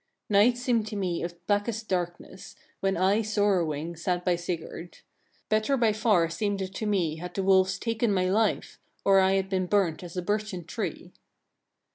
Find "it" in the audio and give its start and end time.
6.25-6.31